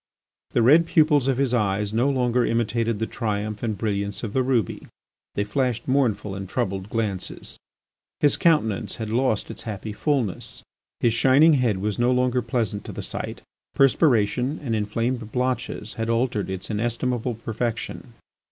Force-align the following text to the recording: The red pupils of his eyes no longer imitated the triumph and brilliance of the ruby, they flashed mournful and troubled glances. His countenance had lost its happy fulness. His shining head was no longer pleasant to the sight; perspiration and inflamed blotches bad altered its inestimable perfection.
The 0.53 0.63
red 0.63 0.87
pupils 0.87 1.27
of 1.27 1.37
his 1.37 1.53
eyes 1.53 1.93
no 1.93 2.09
longer 2.09 2.43
imitated 2.43 2.97
the 2.97 3.05
triumph 3.05 3.61
and 3.61 3.77
brilliance 3.77 4.23
of 4.23 4.33
the 4.33 4.41
ruby, 4.41 4.87
they 5.35 5.43
flashed 5.43 5.87
mournful 5.87 6.33
and 6.33 6.49
troubled 6.49 6.89
glances. 6.89 7.59
His 8.19 8.35
countenance 8.35 8.95
had 8.95 9.11
lost 9.11 9.51
its 9.51 9.61
happy 9.61 9.93
fulness. 9.93 10.63
His 11.01 11.13
shining 11.13 11.53
head 11.53 11.77
was 11.77 11.99
no 11.99 12.11
longer 12.11 12.41
pleasant 12.41 12.83
to 12.85 12.91
the 12.91 13.03
sight; 13.03 13.41
perspiration 13.75 14.59
and 14.63 14.75
inflamed 14.75 15.31
blotches 15.31 15.93
bad 15.99 16.09
altered 16.09 16.49
its 16.49 16.71
inestimable 16.71 17.35
perfection. 17.35 18.13